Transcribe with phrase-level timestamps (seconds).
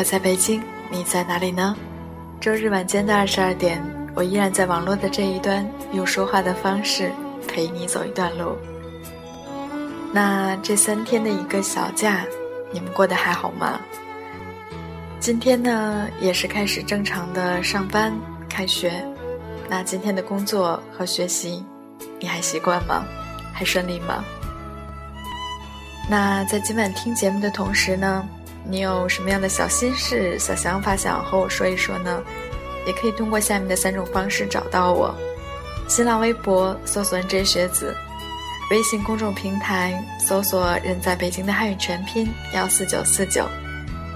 [0.00, 1.76] 我在北京，你在哪里呢？
[2.40, 3.84] 周日晚间的二十二点，
[4.14, 7.12] 我依然在网络的这一端，用说话的方式
[7.46, 8.56] 陪你走一段路。
[10.10, 12.24] 那这三天的一个小假，
[12.72, 13.78] 你们过得还好吗？
[15.18, 18.10] 今天呢，也是开始正常的上班、
[18.48, 19.04] 开学。
[19.68, 21.62] 那今天的工作和学习，
[22.18, 23.04] 你还习惯吗？
[23.52, 24.24] 还顺利吗？
[26.08, 28.26] 那在今晚听节目的同时呢？
[28.64, 32.22] 你有什么样的小心事、小想法想要和我说一说呢？
[32.86, 35.14] 也可以通过下面的三种方式找到我：
[35.88, 37.94] 新浪微博搜索 “nj 学子”，
[38.70, 43.46] 微信公众平台搜索“人在北京”的汉语全拼幺四九四九，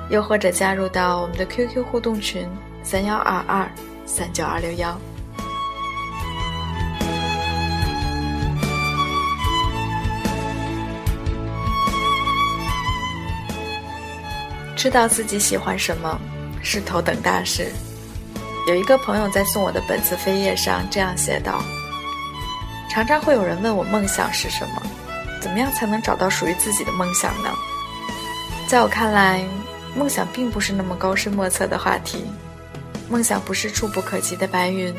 [0.08, 2.48] 又或者加入到我们的 QQ 互动群
[2.82, 3.70] 三幺二二
[4.06, 4.98] 三九二六幺。
[14.84, 16.20] 知道自己喜欢什么
[16.62, 17.72] 是头等大事。
[18.68, 21.64] 有一个朋友在送我的本子扉页上这样写道
[22.92, 24.82] ：“常常会有人问我梦想是什么，
[25.40, 27.48] 怎么样才能找到属于自己的梦想呢？”
[28.68, 29.42] 在我看来，
[29.96, 32.22] 梦想并不是那么高深莫测的话题，
[33.08, 34.94] 梦想不是触不可及的白云，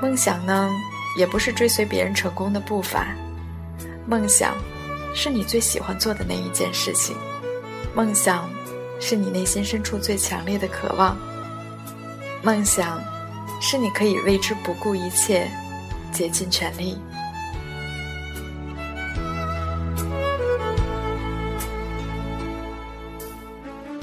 [0.00, 0.70] 梦想呢，
[1.18, 3.08] 也不是追随别人成功的步伐，
[4.06, 4.54] 梦想，
[5.12, 7.16] 是你最喜欢做的那一件事情，
[7.96, 8.48] 梦想。
[9.00, 11.16] 是你内心深处最强烈的渴望。
[12.42, 13.00] 梦想，
[13.60, 15.48] 是你可以为之不顾一切，
[16.12, 16.98] 竭尽全力。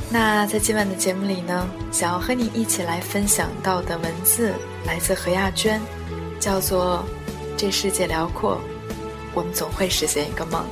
[0.10, 4.54] 那在今晚的节目里呢，想要和你一起来分享到的文字
[4.86, 5.82] 来自何亚娟，
[6.40, 7.04] 叫做
[7.58, 8.62] 《这世界辽阔，
[9.34, 10.64] 我们总会实现一个梦》。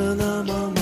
[0.00, 0.79] 着那茫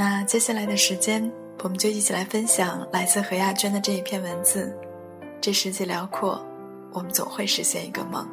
[0.00, 1.30] 那接下来的时间，
[1.62, 4.74] 我们就一起来分享来自何亚娟的这一篇文字。
[5.42, 6.42] 这世界辽阔，
[6.90, 8.26] 我们总会实现一个梦。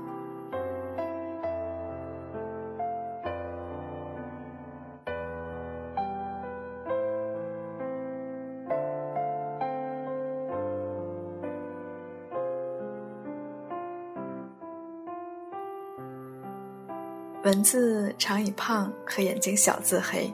[17.43, 20.33] 文字常以胖和眼睛小自黑。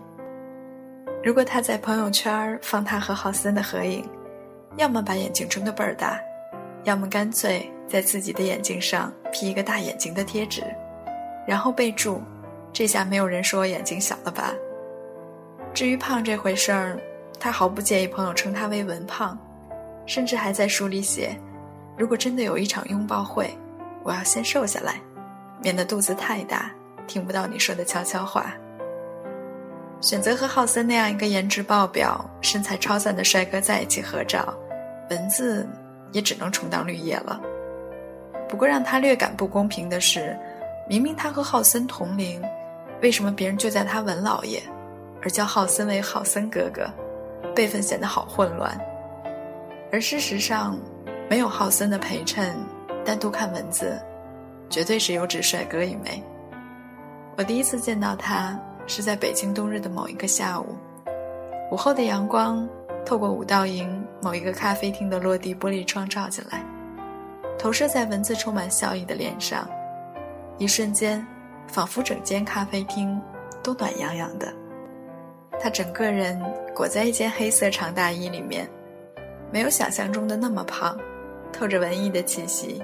[1.23, 4.05] 如果他在朋友圈放他和浩森的合影，
[4.75, 6.19] 要么把眼睛睁得倍儿大，
[6.83, 10.61] 要么干脆在自己的眼睛上 P 一个大眼睛的贴纸，
[11.47, 12.21] 然后备注
[12.73, 14.53] ：“这下没有人说我眼睛小了吧？”
[15.73, 16.99] 至于胖这回事儿，
[17.39, 19.39] 他毫不介意朋友称他为文胖，
[20.05, 21.33] 甚至还在书里写
[21.97, 23.49] ：“如果真的有一场拥抱会，
[24.03, 24.99] 我要先瘦下来，
[25.61, 26.69] 免得肚子太大，
[27.07, 28.53] 听不到你说的悄悄话。”
[30.03, 34.53] 选择和浩森那样一个颜值爆表、身材超赞的帅哥在一起合照，
[35.09, 35.65] 文字
[36.11, 37.39] 也只能充当绿叶了。
[38.49, 40.37] 不过让他略感不公平的是，
[40.89, 42.43] 明明他和浩森同龄，
[43.01, 44.61] 为什么别人就叫他文老爷，
[45.21, 46.85] 而叫浩森为浩森哥哥，
[47.55, 48.77] 辈分显得好混乱。
[49.89, 50.77] 而事实上，
[51.29, 52.53] 没有浩森的陪衬，
[53.05, 53.97] 单独看文字，
[54.69, 56.21] 绝对是优质帅哥一枚。
[57.37, 58.59] 我第一次见到他。
[58.87, 60.75] 是在北京冬日的某一个下午，
[61.71, 62.67] 午后的阳光
[63.05, 66.63] 透过五道营某一个咖啡厅的落地玻璃窗照进来，
[67.57, 69.67] 投射在文字充满笑意的脸上，
[70.57, 71.25] 一瞬间，
[71.67, 73.19] 仿佛整间咖啡厅
[73.61, 74.53] 都暖洋洋的。
[75.59, 76.41] 他整个人
[76.75, 78.69] 裹在一件黑色长大衣里面，
[79.51, 80.97] 没有想象中的那么胖，
[81.53, 82.83] 透着文艺的气息，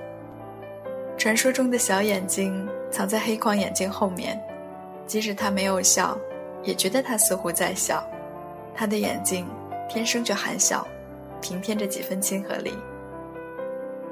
[1.18, 4.42] 传说中的小眼睛藏在黑框眼镜后面，
[5.10, 6.16] 即使他没有笑，
[6.62, 8.08] 也觉得他似乎在笑。
[8.76, 9.46] 他的眼睛
[9.90, 10.88] 天生就含笑，
[11.42, 12.72] 平添着几分亲和力。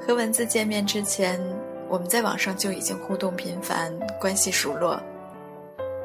[0.00, 1.40] 和文字见面之前，
[1.88, 5.00] 我们在网上就已经互动频繁，关系熟络。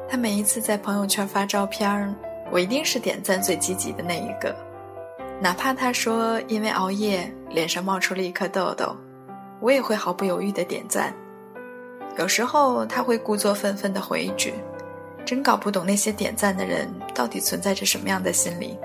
[0.08, 2.16] 他每一次在朋友圈发照片
[2.52, 4.56] 我一定是点赞最积极的那一个，
[5.42, 8.96] 哪怕他说因为熬夜脸上冒出了一颗痘痘，
[9.60, 11.12] 我也会毫不犹豫的点赞。
[12.16, 14.54] 有时候他会故作愤愤的回一句
[15.26, 18.78] ：“真搞不懂那些点赞的人到底存在着什么样的心理。”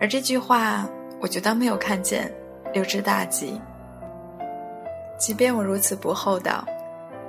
[0.00, 0.88] 而这句话
[1.20, 2.32] 我就当没有看见，
[2.72, 3.60] 溜之大吉。
[5.16, 6.66] 即便我如此不厚道，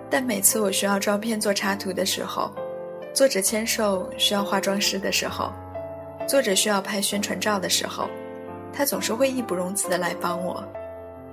[0.09, 2.51] 但每次我需要照片做插图的时候，
[3.13, 5.51] 作者签售需要化妆师的时候，
[6.27, 8.09] 作者需要拍宣传照的时候，
[8.73, 10.63] 他总是会义不容辞的来帮我。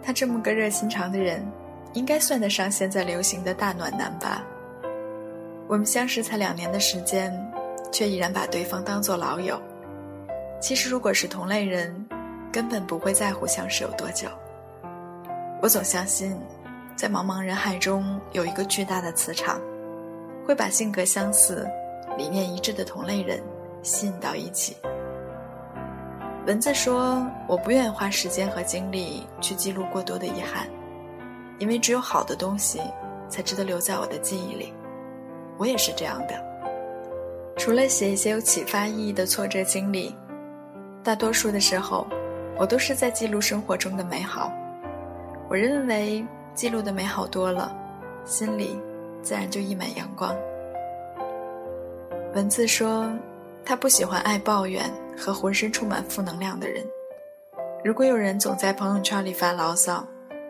[0.02, 1.42] 他这么个热心肠的人，
[1.94, 4.42] 应该算得上现在流行的大暖男吧？
[5.70, 7.32] 我们相识才两年的时间，
[7.92, 9.56] 却依然把对方当作老友。
[10.60, 11.94] 其实，如果是同类人，
[12.50, 14.26] 根本不会在乎相识有多久。
[15.62, 16.36] 我总相信，
[16.96, 19.60] 在茫茫人海中有一个巨大的磁场，
[20.44, 21.64] 会把性格相似、
[22.18, 23.40] 理念一致的同类人
[23.80, 24.76] 吸引到一起。
[26.48, 30.66] 文字说：“我不愿意花时间和精力去记录过多的遗憾，
[31.60, 32.80] 因为只有好的东西
[33.28, 34.74] 才值得留在我的记忆里。”
[35.60, 36.34] 我也是这样的。
[37.58, 40.16] 除了写一些有启发意义的挫折经历，
[41.04, 42.06] 大多数的时候，
[42.56, 44.50] 我都是在记录生活中的美好。
[45.50, 46.24] 我认为
[46.54, 47.76] 记录的美好多了，
[48.24, 48.80] 心里
[49.20, 50.34] 自然就溢满阳光。
[52.34, 53.12] 文字说，
[53.62, 56.82] 他不喜欢爱抱怨和浑身充满负能量的人。
[57.84, 60.06] 如果有人总在朋友圈里发牢骚，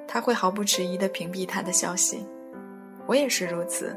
[0.07, 2.25] 他会毫不迟疑地屏蔽他的消息。
[3.07, 3.97] 我也是如此。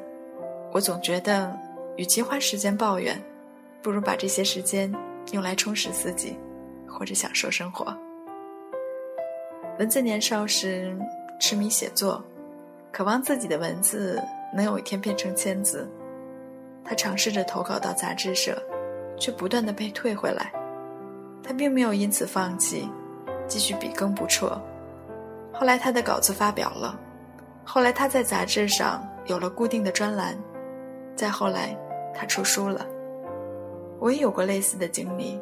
[0.74, 1.56] 我总觉得，
[1.98, 3.15] 与其花时间抱怨，
[3.84, 4.92] 不如把这些时间
[5.32, 6.36] 用来充实自己，
[6.89, 7.96] 或者享受生活。
[9.77, 10.98] 文字年少时
[11.39, 12.24] 痴迷写作，
[12.92, 14.20] 渴望自己的文字
[14.51, 15.88] 能有一天变成千字。
[16.84, 18.60] 他尝试着投稿到杂志社，
[19.15, 20.51] 却不断的被退回来。
[21.44, 22.89] 他并没有因此放弃，
[23.48, 24.60] 继续笔耕不辍。
[25.53, 27.00] 后来他的稿子发表了，
[27.63, 30.36] 后来他在杂志上有了固定的专栏，
[31.15, 31.77] 再后来
[32.13, 32.86] 他出书了。
[34.00, 35.39] 我也有过类似的经历，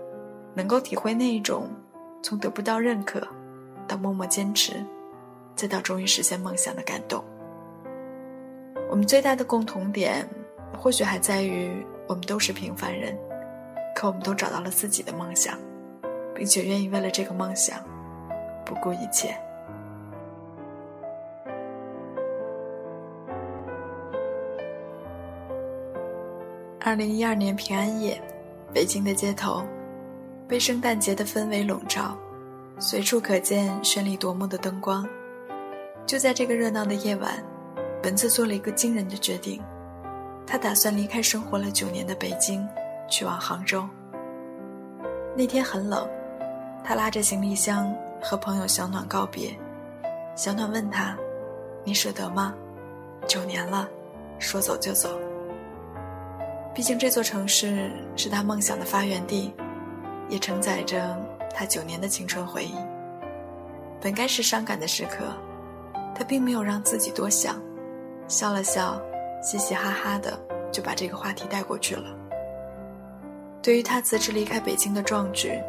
[0.54, 1.70] 能够体会那一种
[2.22, 3.28] 从得不到认可。
[3.88, 4.74] 到默默坚持，
[5.54, 7.22] 再到终于实现梦想的感动。
[8.90, 10.26] 我们最大的共同点，
[10.78, 13.18] 或许还在于我们都是平凡人，
[13.94, 15.58] 可我们都找到了自己的梦想，
[16.34, 17.84] 并且愿意为了这个梦想
[18.66, 19.36] 不顾一切。
[26.84, 28.20] 二零一二年平安夜，
[28.74, 29.64] 北京的街头
[30.48, 32.18] 被圣诞节的氛围笼罩。
[32.80, 35.08] 随处可见绚丽夺目的灯光。
[36.08, 37.32] 就在这个热闹的夜晚，
[38.04, 39.62] 文字做了一个惊人的决定，
[40.48, 42.68] 他打算离开生活了九年的北京，
[43.08, 43.88] 去往杭州。
[45.38, 46.10] 那天很冷，
[46.84, 49.56] 他拉着行李箱和朋友小暖告别。
[50.36, 51.16] 小暖问他
[51.86, 52.56] ：“你舍得吗？
[53.28, 53.88] 九年了，
[54.40, 55.08] 说走就走。
[56.74, 59.54] 毕竟这座城市是他梦想的发源地，
[60.30, 61.18] 也承载着……”
[61.54, 62.74] 他九年的青春回忆，
[64.00, 65.26] 本该是伤感的时刻，
[66.16, 67.62] 他并没有让自己多想，
[68.26, 69.00] 笑了笑，
[69.44, 70.40] 嘻嘻哈哈的
[70.72, 72.06] 就把这个话题带过去了。
[73.62, 75.62] 对于他辞职离开北京的壮举，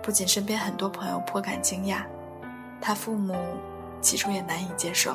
[0.00, 2.04] 不仅身边很多朋友颇感惊讶，
[2.80, 3.34] 他父母
[4.00, 5.12] 起初也难以接受。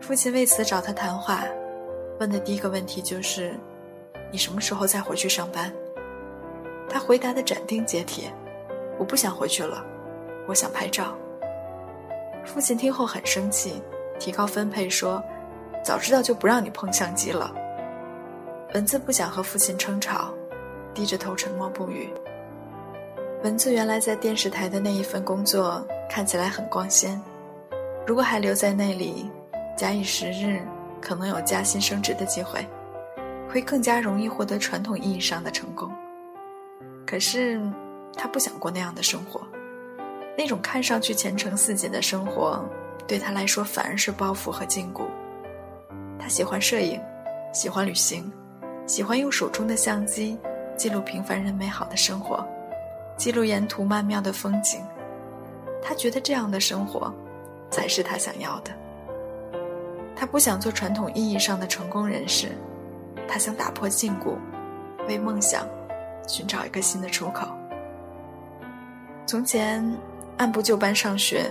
[0.00, 1.44] 父亲为此找他谈话，
[2.18, 3.54] 问的第一个问题就是
[4.30, 5.72] ：“你什么时候再回去上班？”
[6.88, 8.32] 他回答的斩钉截铁。
[8.98, 9.82] 我不想回去了，
[10.46, 11.16] 我想拍照。
[12.44, 13.82] 父亲听后很生气，
[14.18, 15.22] 提高分配说
[15.82, 17.50] ：“早知道就不让你碰相机了。”
[18.74, 20.34] 文字不想和父亲争吵，
[20.92, 22.12] 低着头沉默不语。
[23.42, 27.18] 文字原来在电视台的那一份工作看起来很光鲜，
[28.06, 29.30] 如果还留在那里，
[29.78, 30.60] 假以时日，
[31.00, 32.66] 可能有加薪升职的机会，
[33.50, 35.90] 会更加容易获得传统意义上的成功。
[37.06, 37.60] 可是。
[38.16, 39.40] 他不想过那样的生活，
[40.36, 42.62] 那种看上去前程似锦的生活，
[43.06, 45.04] 对他来说反而是包袱和禁锢。
[46.18, 47.00] 他喜欢摄影，
[47.54, 48.30] 喜欢旅行，
[48.84, 50.36] 喜欢用手中的相机
[50.76, 52.44] 记录平凡人美好的生活，
[53.16, 54.82] 记录沿途曼妙的风景。
[55.80, 57.14] 他觉得这样的生活，
[57.70, 58.72] 才是他想要的。
[60.16, 62.48] 他不想做传统意义上的成功人士，
[63.30, 64.36] 他想打破禁锢，
[65.06, 65.64] 为梦想
[66.26, 67.46] 寻找一个新的出口。
[69.24, 69.80] 从前
[70.36, 71.44] 按部就班上学，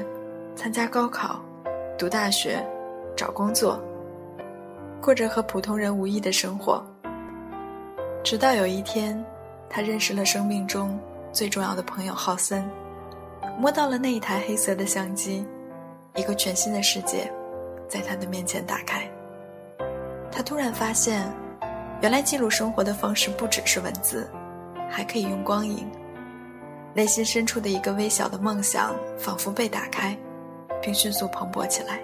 [0.57, 1.39] 参加高考，
[1.97, 2.61] 读大学，
[3.15, 3.81] 找工作，
[5.01, 6.85] 过着和普通人无异的生活。
[8.25, 9.23] 直到有一天，
[9.69, 10.99] 他认识了生命中
[11.31, 12.69] 最重要的朋友浩森，
[13.57, 15.45] 摸到了那一台黑色的相机，
[16.15, 17.31] 一个全新的世界
[17.87, 19.09] 在他的面前打开。
[20.29, 21.31] 他突然发现，
[22.01, 24.29] 原来记录生活的方式不只是文字，
[24.89, 25.89] 还可以用光影。
[26.93, 30.17] 内心深处的一个微小的梦想仿佛被打开，
[30.81, 31.99] 并迅速蓬勃起来。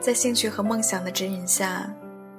[0.00, 1.90] 在兴趣和梦想的指引下，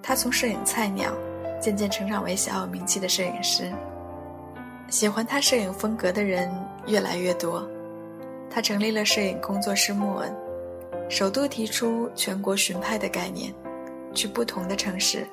[0.03, 1.11] 他从摄影菜鸟。
[1.57, 3.71] 渐渐成长为小有名气的摄影师，
[4.89, 6.51] 喜欢他摄影风格的人
[6.85, 7.67] 越来越多。
[8.51, 10.35] 他成立了摄影工作室木恩，
[11.09, 13.51] 首度提出全国巡拍的概念，
[14.13, 15.25] 去不同的城市，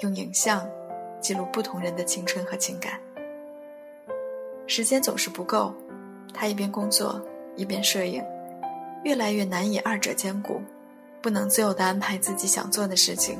[0.00, 0.68] 用影像
[1.20, 2.98] 记录不同人的青春和情感。
[4.66, 5.74] 时间总是不够，
[6.32, 7.20] 他一边工作
[7.56, 8.24] 一边摄影，
[9.04, 10.60] 越来越难以二者兼顾，
[11.20, 13.38] 不能自由地安排自己想做的事情，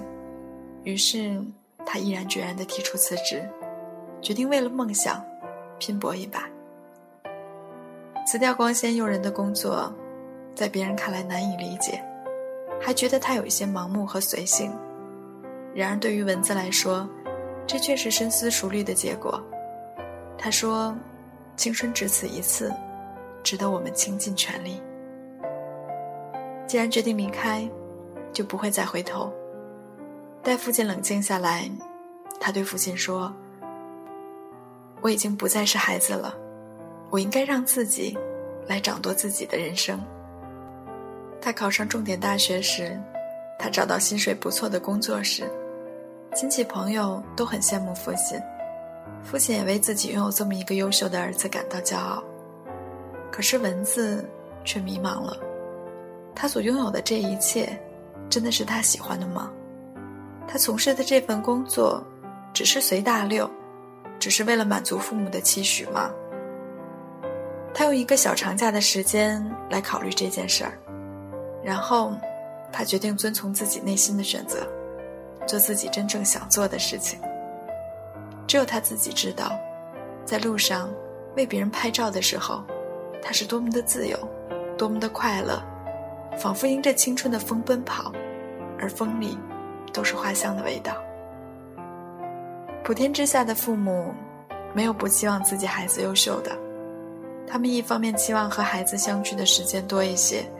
[0.85, 1.42] 于是。
[1.85, 3.42] 他毅然决然地提出辞职，
[4.21, 5.21] 决定为了梦想
[5.80, 6.49] 拼搏一把。
[8.25, 9.92] 辞掉光鲜诱人的工作，
[10.54, 12.00] 在别人看来难以理解，
[12.80, 14.73] 还觉得他有一些盲目和随性。
[15.75, 17.09] 然而对于文字来说，
[17.67, 19.43] 这却是深思熟虑的结果。
[20.37, 20.95] 他说
[21.57, 22.73] ：“青春只此一次，
[23.43, 24.83] 值得我们倾尽全力。
[26.67, 27.69] 既然决定离开，
[28.33, 29.33] 就不会再回头。”
[30.43, 31.71] 待父亲冷静下来，
[32.41, 33.32] 他对父亲说
[35.00, 36.35] ：“我已经不再是孩子了，
[37.11, 38.19] 我应该让自己
[38.67, 40.00] 来掌舵自己的人生。”
[41.41, 43.00] 他考上重点大学时，
[43.58, 45.45] 他找到薪水不错的工作时，
[46.34, 48.40] 亲戚朋友都很羡慕父亲，
[49.23, 52.25] 父亲也为自己拥有这么一个优秀的儿子感到骄傲。
[53.30, 54.25] 可是文字
[54.64, 55.36] 却迷茫了，
[56.34, 57.78] 他所拥有的这一切，
[58.30, 59.50] 真的是他喜欢的吗？
[60.49, 62.02] 他从事的这份工作，
[62.54, 63.49] 只是随大流，
[64.18, 66.10] 只是为了满足父母的期许吗？
[67.75, 70.73] 他用一个小长假的时间来考虑这件事儿，
[71.62, 72.14] 然后，
[72.73, 74.66] 他决定遵从自己内心的选择，
[75.47, 77.19] 做自己真正想做的事情。
[78.47, 79.52] 只有他自己知道，
[80.25, 80.91] 在路上
[81.37, 82.63] 为别人拍照的时候，
[83.23, 84.19] 他是多么的自由，
[84.76, 85.63] 多么的快乐，
[86.39, 88.13] 仿佛迎着青春的风奔跑，
[88.78, 89.39] 而风里。
[89.95, 90.97] 都是花香的味道。
[92.83, 94.11] 普天之下的父母，
[94.73, 96.50] 没有不希望自己孩子优秀的。
[97.47, 100.50] 他们一方面期望和孩子相聚的时间多一些，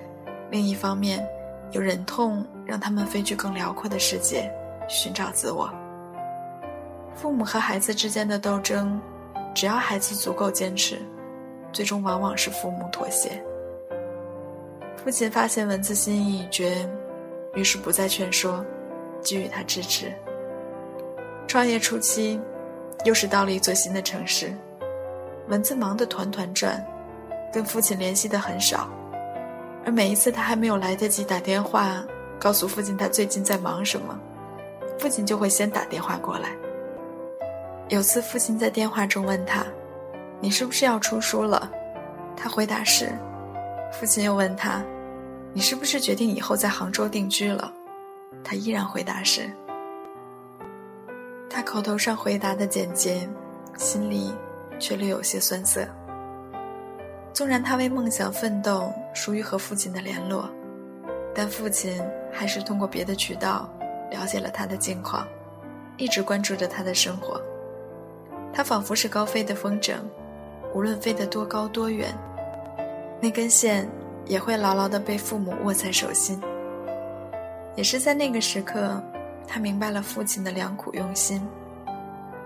[0.51, 1.27] 另一方面，
[1.71, 4.53] 又忍痛让他们飞去更辽阔的世界，
[4.89, 5.71] 寻找自我。
[7.15, 9.01] 父母和孩子之间的斗争，
[9.55, 11.01] 只要孩子足够坚持，
[11.73, 13.43] 最终往往是父母妥协。
[14.97, 16.89] 父亲发现文字心意已决，
[17.55, 18.65] 于是不再劝说。
[19.25, 20.13] 给予他支持。
[21.47, 22.41] 创业初期，
[23.05, 24.53] 又是到了一座新的城市，
[25.47, 26.85] 文字忙得团团转，
[27.53, 28.91] 跟父亲联系的很少。
[29.85, 32.05] 而每一次他还没有来得及打电话
[32.37, 34.19] 告诉父亲他最近在忙什么，
[35.03, 36.51] 父亲就会先打电话过来。
[37.89, 39.67] 有次父亲在电话中问他
[40.39, 41.69] ：“你是不是要出书了？”
[42.39, 43.11] 他回答是。
[43.91, 44.81] 父亲又问他
[45.53, 47.73] ：“你是不是决定以后在杭州定居了？”
[48.45, 49.51] 他依然回答是。
[51.51, 53.29] 他口头上回答的简洁，
[53.77, 54.33] 心里
[54.79, 55.85] 却略有些酸涩。
[57.33, 60.49] 纵然他为梦想奋斗，疏于和父亲的联络，
[61.35, 63.69] 但父亲还是通过别的渠道
[64.13, 65.27] 了解了他的近况，
[65.97, 67.41] 一直关注着他的生活。
[68.53, 69.95] 他仿佛是高飞的风筝，
[70.75, 72.15] 无论飞得多高多远，
[73.21, 73.89] 那根线
[74.27, 76.39] 也会牢牢地被父母握在手心。
[77.75, 79.03] 也是在那个时刻，
[79.49, 81.41] 他明白了父亲的良苦用心。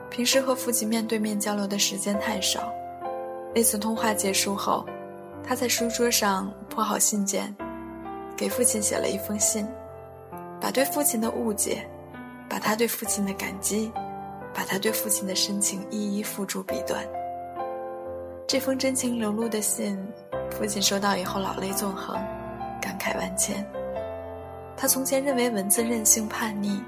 [0.09, 2.73] 平时和父亲面对面交流的时间太少，
[3.53, 4.87] 那次通话结束后，
[5.43, 7.53] 他在书桌上铺好信件，
[8.37, 9.67] 给父亲写了一封信，
[10.61, 11.87] 把对父亲的误解，
[12.49, 13.93] 把他对父亲的感激，
[14.55, 17.05] 把他对父亲的深情一一付诸笔端。
[18.47, 19.99] 这封真情流露的信，
[20.51, 22.17] 父亲收到以后老泪纵横，
[22.81, 23.67] 感慨万千。
[24.77, 26.81] 他从前认为文字任性叛逆，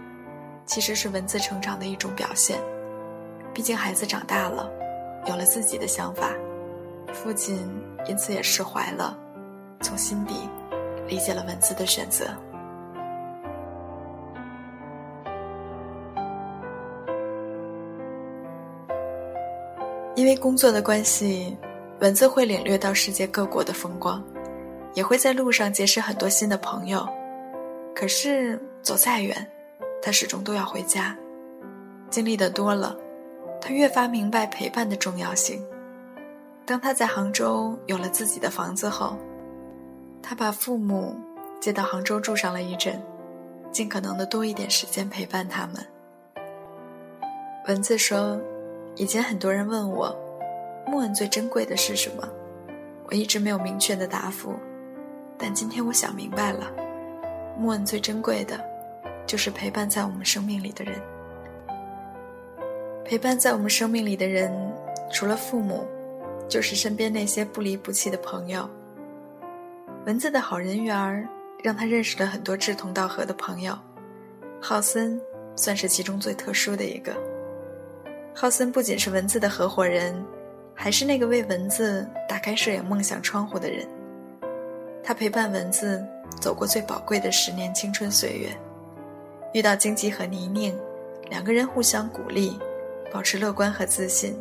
[0.67, 2.59] 其实是文字成长的一种表现。
[3.53, 4.71] 毕竟孩子长大了，
[5.27, 6.31] 有了自己的想法，
[7.13, 7.69] 父亲
[8.07, 9.19] 因此也释怀了，
[9.81, 10.35] 从心底
[11.09, 12.27] 理解了文字的选择。
[20.29, 21.57] 因为工作的关系，
[22.01, 24.23] 文字会领略到世界各国的风光，
[24.93, 27.09] 也会在路上结识很多新的朋友。
[27.95, 29.35] 可是走再远，
[30.03, 31.17] 他始终都要回家。
[32.11, 32.95] 经历的多了，
[33.59, 35.67] 他越发明白陪伴的重要性。
[36.67, 39.17] 当他在杭州有了自己的房子后，
[40.23, 41.17] 他把父母
[41.59, 43.03] 接到杭州住上了一阵，
[43.73, 45.77] 尽可能的多一点时间陪伴他们。
[47.67, 48.39] 文字说。
[48.99, 50.13] 以前很多人问我，
[50.85, 52.29] 木恩最珍贵的是什么？
[53.05, 54.57] 我一直没有明确的答复，
[55.39, 56.69] 但今天我想明白了，
[57.57, 58.59] 木恩最珍贵的，
[59.25, 61.01] 就是陪伴在我们生命里的人。
[63.05, 64.53] 陪伴在我们生命里的人，
[65.13, 65.87] 除了父母，
[66.49, 68.69] 就是身边那些不离不弃的朋友。
[70.07, 71.25] 文字的好人缘儿，
[71.63, 73.79] 让他认识了很多志同道合的朋友，
[74.61, 75.21] 浩森
[75.55, 77.13] 算是其中最特殊的一个。
[78.41, 80.15] 浩森不仅是文字的合伙人，
[80.73, 83.85] 还是那个为文字打开摄影梦想窗户的人。
[85.03, 86.07] 他陪伴文字
[86.41, 88.57] 走过最宝贵的十年青春岁月，
[89.53, 90.73] 遇到荆棘和泥泞，
[91.29, 92.57] 两个人互相鼓励，
[93.11, 94.35] 保持乐观和自信；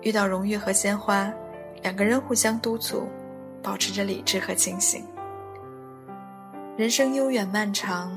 [0.00, 1.32] 遇到荣誉和鲜花，
[1.80, 3.06] 两个人互相督促，
[3.62, 5.06] 保持着理智和清醒。
[6.76, 8.12] 人生悠远漫长，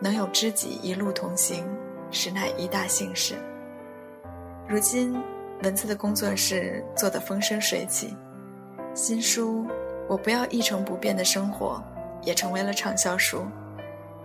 [0.00, 1.62] 能有知己一路同行，
[2.10, 3.34] 实乃一大幸事。
[4.68, 5.16] 如今，
[5.62, 8.16] 文字的工作室做得风生水起，
[8.94, 9.62] 新书
[10.08, 11.80] 《我不要一成不变的生活》
[12.26, 13.46] 也成为了畅销书，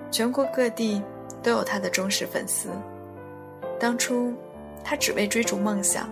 [0.09, 0.99] 全国各地
[1.43, 2.69] 都有他的忠实粉丝。
[3.79, 4.33] 当初，
[4.83, 6.09] 他只为追逐梦想，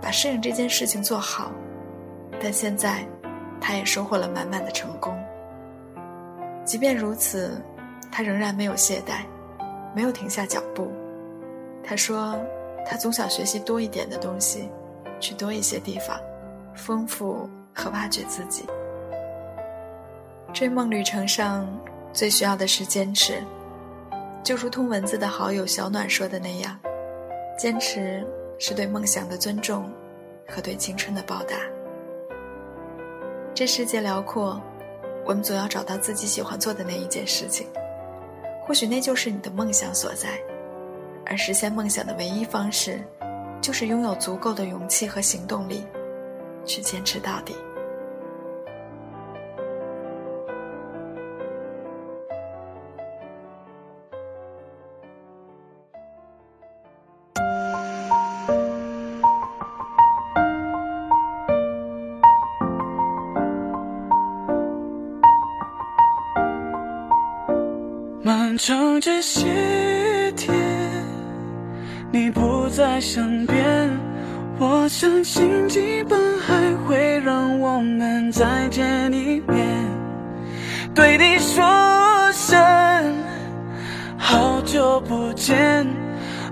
[0.00, 1.50] 把摄影这件事情做好，
[2.40, 3.04] 但现在，
[3.60, 5.12] 他也收获了满满的成功。
[6.64, 7.60] 即便如此，
[8.12, 9.24] 他仍然没有懈怠，
[9.92, 10.88] 没有停下脚步。
[11.82, 12.38] 他说。
[12.88, 14.70] 他总想学习多一点的东西，
[15.18, 16.20] 去多一些地方，
[16.74, 18.64] 丰富和挖掘自己。
[20.52, 21.66] 追梦旅程上
[22.12, 23.42] 最需要的是坚持，
[24.42, 26.78] 就如同文字的好友小暖说的那样，
[27.58, 28.24] 坚持
[28.58, 29.90] 是对梦想的尊重
[30.48, 31.56] 和对青春的报答。
[33.52, 34.62] 这世界辽阔，
[35.26, 37.66] 我们总要找到自己喜欢做的那一件事情，
[38.64, 40.38] 或许那就是你的梦想所在。
[41.28, 43.00] 而实现梦想的唯一方式，
[43.60, 45.84] 就是拥有足够的勇气和行动力，
[46.64, 47.54] 去坚持到底。
[68.22, 69.75] 漫长这些
[72.96, 73.90] 在身边，
[74.58, 79.66] 我相信基本还会让我们再见一面。
[80.94, 81.62] 对你说
[82.32, 82.56] 声
[84.16, 85.86] 好久不见，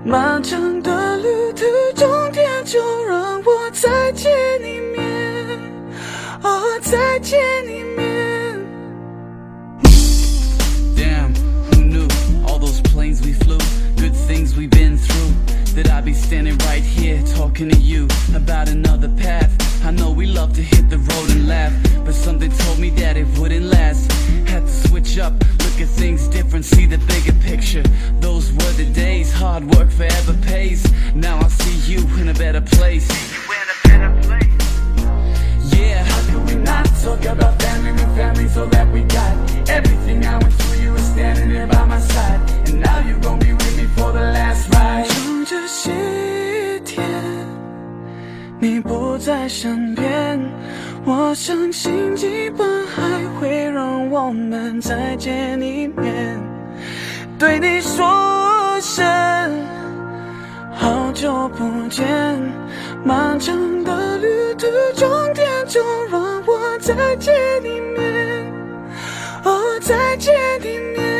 [0.03, 1.23] 漫长的旅
[1.55, 4.31] 途终点就让我再见
[4.61, 5.59] 一面，
[6.43, 8.59] 哦，再见一面。
[10.95, 11.33] Damn,
[11.71, 12.07] who knew
[12.45, 13.57] all those planes we flew,
[13.97, 15.54] good things we've been through.
[15.75, 19.51] That I'd be standing right here talking to you about another path.
[19.85, 21.73] I know we love to hit the road and laugh,
[22.05, 24.09] but something told me that it wouldn't last.
[24.47, 27.83] Had to switch up, look at things different, see the bigger picture.
[28.21, 30.81] Those were the days, hard work forever pays.
[31.13, 33.09] Now I see you in a better place.
[35.75, 39.69] Yeah, how can we not talk about family when family's all that we got?
[39.69, 40.24] Everything
[49.45, 50.39] 在身边，
[51.05, 53.03] 我相信基本还
[53.35, 56.41] 会让我们再见一面。
[57.37, 58.03] 对你说
[58.81, 59.05] 声
[60.73, 62.07] 好久不见，
[63.03, 64.27] 漫长的旅
[64.57, 65.79] 途终点就
[66.09, 67.31] 让我再见
[67.63, 68.51] 一面，
[69.43, 71.14] 哦，再见一面。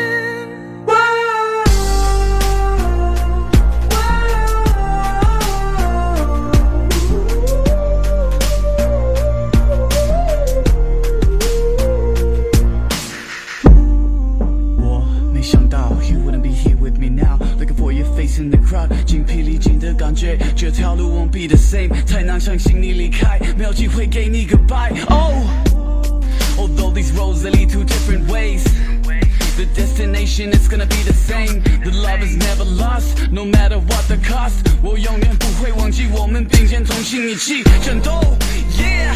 [19.04, 24.92] 精疲力尽的感觉这条路 won't be the same，太难相信你离开，没有机会给你 goodbye。
[25.08, 30.52] Oh，although these roads they lead to different ways，the destination。
[30.52, 31.62] is gonna be the same.
[31.84, 34.66] The love is never lost, no matter what the cost.
[34.82, 38.10] 我永远不会忘记我们并肩同行一起战斗。
[38.76, 39.14] Yeah.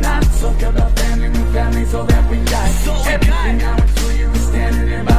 [0.00, 2.70] Not so good of family, with family, so that we die.
[2.84, 5.11] So Everything I went through, you were standing there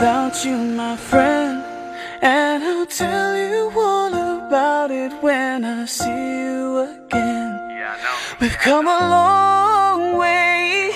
[0.00, 1.64] without you, my friend.
[2.22, 7.50] And I'll tell you all about it when I see you again.
[8.40, 10.92] We've come a long way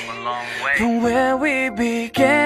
[0.77, 2.43] from where we began.